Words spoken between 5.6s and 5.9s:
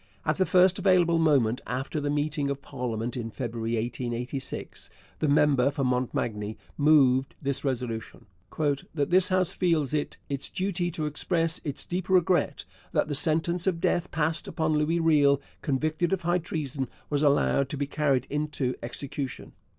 for